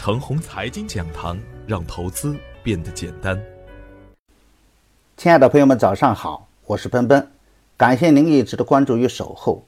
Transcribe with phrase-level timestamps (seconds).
[0.00, 3.38] 程红财经讲堂，让投资变得简单。
[5.18, 7.30] 亲爱的朋友们，早上好，我是奔奔，
[7.76, 9.62] 感谢您一直的关注与守候。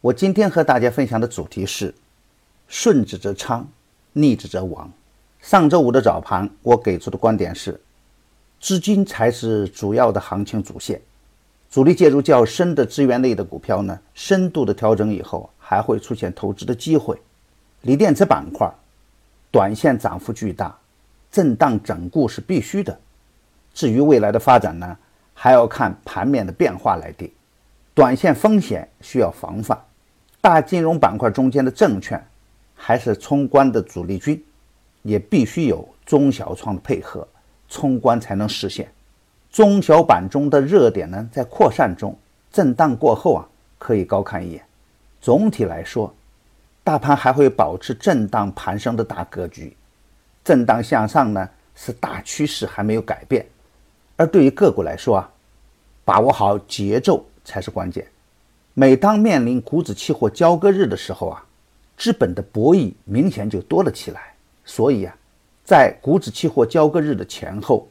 [0.00, 1.92] 我今天和大家分享的主题是：
[2.68, 3.66] 顺之则昌，
[4.12, 4.88] 逆之则亡。
[5.40, 7.80] 上周五的早盘，我给出的观点是，
[8.60, 11.02] 资金才是主要的行情主线。
[11.68, 17.20] 主力介入较深的资源类的股票呢，深度的调整以后，还会出现投资的机会。
[17.80, 18.72] 锂电池板块，
[19.54, 20.76] 短线涨幅巨大，
[21.30, 22.98] 震荡整固是必须的。
[23.72, 24.98] 至于未来的发展呢，
[25.32, 27.30] 还要看盘面的变化来定。
[27.94, 29.80] 短线风险需要防范。
[30.40, 32.20] 大金融板块中间的证券，
[32.74, 34.44] 还是冲关的主力军。
[35.02, 37.24] 也必须有中小创的配合，
[37.68, 38.90] 冲关才能实现。
[39.52, 42.18] 中小板中的热点呢，在扩散中，
[42.50, 43.46] 震荡过后啊，
[43.78, 44.64] 可以高看一眼。
[45.20, 46.12] 总体来说，
[46.84, 49.74] 大盘还会保持震荡盘升的大格局，
[50.44, 53.46] 震荡向上呢，是大趋势还没有改变。
[54.16, 55.30] 而对于个股来说啊，
[56.04, 58.06] 把握好节奏才是关键。
[58.74, 61.42] 每当面临股指期货交割日的时候啊，
[61.96, 64.34] 资本的博弈明显就多了起来。
[64.62, 65.16] 所以啊，
[65.64, 67.88] 在股指期货交割日的前后，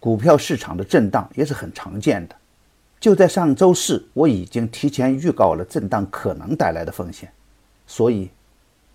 [0.00, 2.34] 股票市场的震荡也是很常见的。
[2.98, 7.30] 就在上周四，我已经提前预告了震荡可能带来的风险，
[7.86, 8.30] 所以，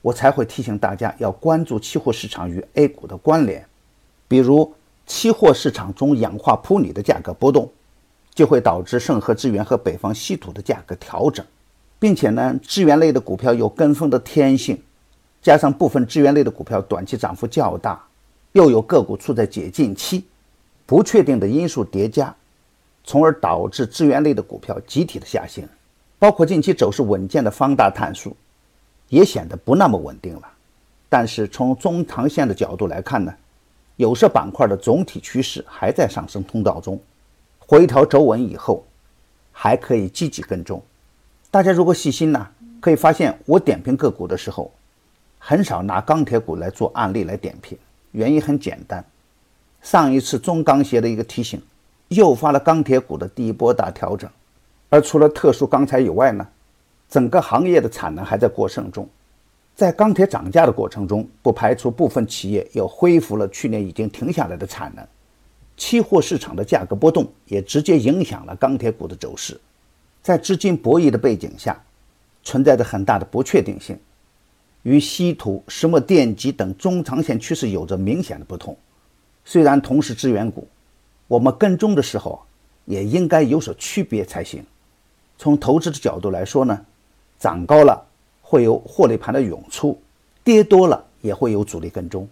[0.02, 3.66] 我才会提醒大家要关注期货市场与 A 股的关联。
[4.28, 4.74] 比如，
[5.06, 7.70] 期货市场中氧化钋锂的价格波动，
[8.34, 11.46] 就会导致盛和资源和北方稀土的价格调整，
[12.00, 14.82] 并且呢，资源类的股票有跟风的天性。
[15.42, 18.04] 加上部分资源类的股票短期涨幅较大，
[18.52, 20.26] 又有个股处在解禁期，
[20.86, 22.36] 不确定的因素叠加，
[23.04, 25.68] 从而导致资源类的股票集体的下行。
[26.20, 28.36] 包括近期走势稳健的方大碳素，
[29.10, 30.48] 也显得不那么稳定了。
[31.10, 33.34] 但是从中长线的角度来看呢，
[33.98, 37.00] 有色板块的总体趋势还在上升通道中，
[37.60, 38.86] 回调走稳以后，
[39.52, 40.82] 还可以积极跟踪。
[41.52, 42.48] 大家如果细心呢，
[42.80, 44.72] 可以发现我点评个股的时候。
[45.42, 47.78] 很少拿钢铁股来做案例来点评，
[48.12, 49.04] 原因很简单，
[49.82, 51.62] 上一次中钢协的一个提醒，
[52.10, 54.30] 诱发了钢铁股的第一波大调整，
[54.90, 56.46] 而除了特殊钢材以外呢，
[57.10, 59.10] 整个行业的产能还在过剩中，
[59.76, 65.04] 在钢铁涨价的过程中，不排除部分企业又恢复了去年已经停下来的产能，
[65.76, 69.60] 期货市场的价格波动也直接影响了钢铁股的走势，
[70.22, 71.82] 在资金博弈的背景下，
[72.44, 73.98] 存在着很大的不确定性。
[74.84, 78.78] 与稀土、石墨电极等中长线趋势有着明显的不同。
[79.44, 80.68] 虽然同是资源股，
[81.28, 82.40] 我们跟踪的时候
[82.86, 84.64] 也应该有所区别才行。
[85.38, 86.86] 从投资的角度来说呢，
[87.40, 88.06] 涨高了
[88.42, 90.00] 会有获利盘的涌出，
[90.44, 92.28] 跌多了也会有主力跟踪。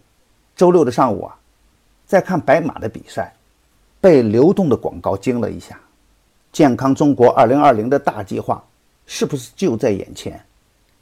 [0.55, 1.37] 周六的上午啊，
[2.05, 3.33] 在看白马的比赛，
[4.01, 5.79] 被流动的广告惊了一下。
[6.51, 8.63] 健康中国二零二零的大计划
[9.05, 10.43] 是不是就在眼前？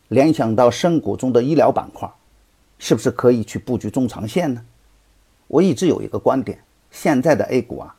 [0.09, 2.07] 联想到深股中的医疗板块，
[2.77, 4.61] 是不是可以去布局中长线呢？
[5.47, 6.59] 我一直有一个观点：
[6.91, 7.95] 现在的 A 股啊，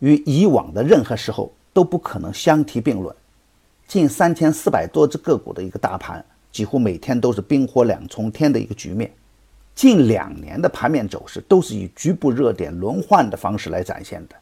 [0.00, 3.14] 与以往的任何时候都不可能相提并论。
[3.92, 9.12] 近三千四百多只个股的一个大盘，几乎每天都是冰火两重天的一个局面。
[9.74, 14.36] 近两年的盘面走势都是以局部热点轮换的方式来展现的，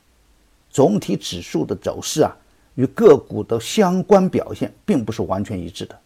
[0.70, 2.36] 总体指数的走势啊，
[2.76, 5.98] 与个股的相关表现并不是完全一致的。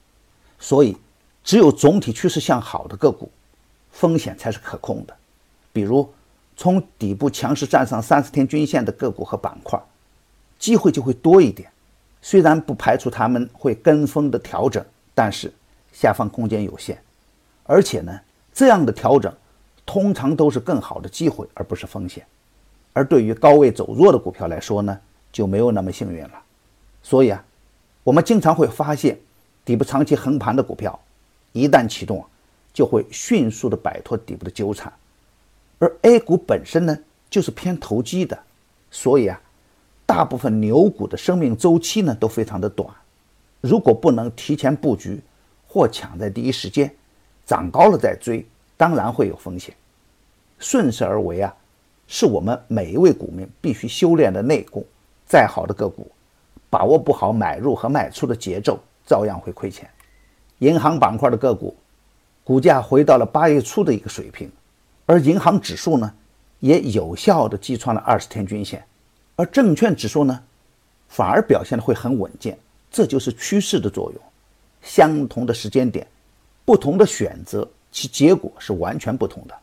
[0.59, 0.97] 所以，
[1.45, 3.31] 只有总体趋势向好的个股，
[3.91, 5.15] 风险才是可控的。
[5.71, 6.11] 比如，
[6.57, 9.79] 从底部强势站上三十天均线的个股和板块，
[10.59, 11.71] 机会就会多一点。
[12.25, 14.83] 虽然不排除他们会跟风的调整，
[15.15, 15.53] 但是
[15.93, 16.99] 下方空间有限。
[17.65, 18.19] 而且呢，
[18.51, 19.31] 这样的调整
[19.85, 22.25] 通常都是更好的机会，而不是风险。
[22.95, 24.99] 而对于高位走弱的股票来说呢，
[25.31, 26.43] 就没有那么幸运了。
[27.03, 27.45] 所以啊，
[28.03, 29.19] 我们经常会发现。
[29.63, 30.99] 底部长期横盘的股票，
[31.53, 32.23] 一旦启动，
[32.75, 34.93] 就会迅速的摆脱底部的纠缠。
[35.79, 36.99] 而 A 股本身呢，
[37.31, 38.39] 就是偏投机的，
[38.91, 39.41] 所以啊，
[40.07, 42.89] 大部分牛股的生命周期呢都非常的短。
[43.61, 45.21] 如果不能提前布局
[45.67, 46.95] 或抢在第一时间，
[47.47, 48.47] 涨高了再追，
[48.77, 49.75] 当然会有风险。
[50.59, 51.55] 顺势而为啊，
[52.07, 54.85] 是我们每一位股民必须修炼的内功。
[55.27, 56.11] 再好的个股，
[56.69, 58.79] 把握不好买入和卖出的节奏。
[59.07, 59.87] 照样会亏钱。
[60.61, 61.77] 银行板块的个股，
[62.43, 64.51] 股价回到了八月初的一个水平，
[65.05, 66.11] 而银行指数呢，
[66.61, 68.83] 也有效的击穿了二十天均线，
[69.37, 70.43] 而证券指数呢，
[71.09, 72.59] 反而表现的会很稳健。
[72.91, 74.21] 这就是趋势的作用。
[74.81, 76.07] 相同的时间点，
[76.65, 79.55] 不同的选择，其结果是完全不同的。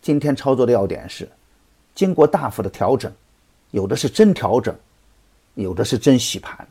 [0.00, 1.28] 今天操作的要点是，
[1.94, 3.12] 经过大幅的调整，
[3.72, 4.74] 有的是真调整，
[5.54, 6.66] 有的是真洗盘。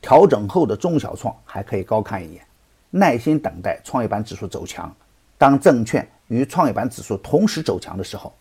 [0.00, 2.44] 调整后的中小创还可以高看一眼，
[2.88, 4.92] 耐心等待创业板指数走强。
[5.36, 8.34] 当证券与创业板指数同时走强的时候，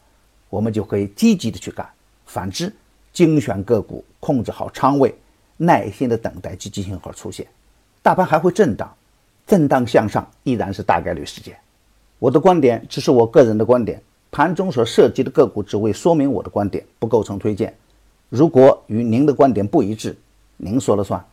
[0.49, 1.87] 我们就可以积极的去干。
[2.25, 2.73] 反之，
[3.11, 5.13] 精选个股，控制好仓位，
[5.57, 7.45] 耐心的等待积极信号出现。
[8.01, 8.89] 大盘还会震荡，
[9.45, 11.57] 震荡向上依然是大概率事件。
[12.17, 14.01] 我的观点只是我个人的观点，
[14.31, 17.75] 盘中所涉及的个股只为说明我的观点，不构成推荐。
[18.29, 20.15] 如果与您的观点不一致，
[20.57, 21.25] 您说了算。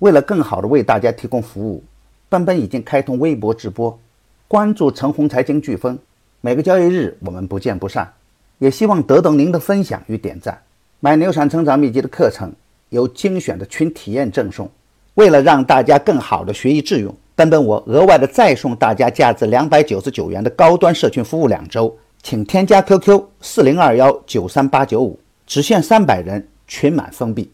[0.00, 1.82] 为了更好的为大家提供服务，
[2.28, 3.98] 奔奔已经开通微博直播，
[4.46, 5.98] 关注陈红财经飓风，
[6.40, 8.12] 每个交易日我们不见不散。
[8.58, 10.58] 也希望得到您的分享与点赞。
[11.00, 12.52] 买牛产成长秘籍的课程
[12.88, 14.70] 有精选的群体验赠送。
[15.14, 27.50] 为了让大家更好的学以致用，奔奔我额外的再送大家价值两百九十九元的高端社群服务两周，请添加 QQ 四零二幺九三八九五，只限三百人，群满封闭。